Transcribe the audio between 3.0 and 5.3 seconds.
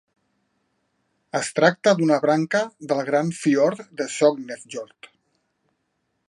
gran fiord de Sognefjord.